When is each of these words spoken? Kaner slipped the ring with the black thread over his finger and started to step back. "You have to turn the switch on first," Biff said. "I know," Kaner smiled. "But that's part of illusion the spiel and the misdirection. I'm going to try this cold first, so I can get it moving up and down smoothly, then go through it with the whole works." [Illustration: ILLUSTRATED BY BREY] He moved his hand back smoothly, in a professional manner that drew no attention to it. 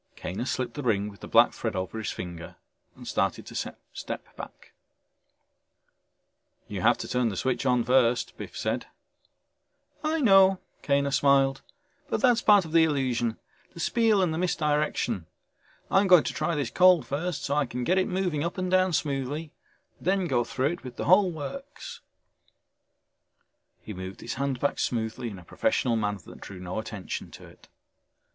Kaner 0.15 0.45
slipped 0.47 0.73
the 0.73 0.81
ring 0.81 1.09
with 1.09 1.19
the 1.19 1.27
black 1.27 1.53
thread 1.53 1.75
over 1.75 1.99
his 1.99 2.09
finger 2.09 2.55
and 2.95 3.07
started 3.07 3.45
to 3.45 3.73
step 3.93 4.35
back. 4.35 4.73
"You 6.67 6.81
have 6.81 6.97
to 6.97 7.07
turn 7.07 7.29
the 7.29 7.37
switch 7.37 7.67
on 7.67 7.83
first," 7.83 8.35
Biff 8.35 8.57
said. 8.57 8.87
"I 10.03 10.19
know," 10.19 10.59
Kaner 10.81 11.13
smiled. 11.13 11.61
"But 12.09 12.19
that's 12.19 12.41
part 12.41 12.65
of 12.65 12.75
illusion 12.75 13.37
the 13.75 13.79
spiel 13.79 14.23
and 14.23 14.33
the 14.33 14.39
misdirection. 14.39 15.27
I'm 15.91 16.07
going 16.07 16.23
to 16.23 16.33
try 16.33 16.55
this 16.55 16.71
cold 16.71 17.05
first, 17.05 17.43
so 17.43 17.53
I 17.53 17.67
can 17.67 17.83
get 17.83 17.99
it 17.99 18.07
moving 18.07 18.43
up 18.43 18.57
and 18.57 18.71
down 18.71 18.93
smoothly, 18.93 19.51
then 19.99 20.25
go 20.25 20.43
through 20.43 20.71
it 20.71 20.83
with 20.83 20.95
the 20.95 21.05
whole 21.05 21.29
works." 21.29 22.01
[Illustration: 23.85 23.85
ILLUSTRATED 23.85 23.85
BY 23.99 24.01
BREY] 24.01 24.03
He 24.03 24.09
moved 24.09 24.21
his 24.21 24.33
hand 24.39 24.59
back 24.59 24.79
smoothly, 24.79 25.29
in 25.29 25.37
a 25.37 25.45
professional 25.45 25.95
manner 25.95 26.17
that 26.25 26.41
drew 26.41 26.57
no 26.59 26.79
attention 26.79 27.29
to 27.33 27.45
it. 27.45 27.67